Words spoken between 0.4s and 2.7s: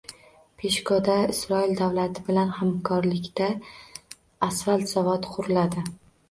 Peshko‘da Isroil davlati bilan